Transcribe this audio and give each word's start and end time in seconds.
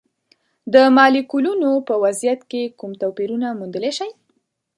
د 0.73 0.75
مالیکولونو 0.97 1.69
په 1.87 1.93
وضعیت 2.03 2.41
کې 2.51 2.61
کوم 2.79 2.91
توپیرونه 3.01 3.47
موندلی 3.59 3.91
شئ؟ 3.97 4.09